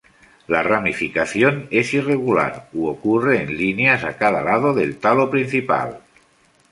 [0.47, 5.99] La ramificación es irregular u ocurre en líneas a cada lado del talo principal.